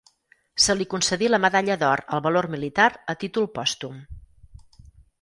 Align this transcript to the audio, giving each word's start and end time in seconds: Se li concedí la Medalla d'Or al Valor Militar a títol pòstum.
Se 0.63 0.75
li 0.79 0.87
concedí 0.93 1.29
la 1.33 1.41
Medalla 1.43 1.77
d'Or 1.85 2.03
al 2.17 2.25
Valor 2.29 2.49
Militar 2.57 2.89
a 3.15 3.19
títol 3.25 3.49
pòstum. 3.59 4.05